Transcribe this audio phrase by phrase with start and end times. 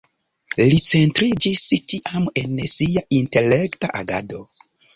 [0.71, 4.45] Li centriĝis tiam en sia intelekta agado.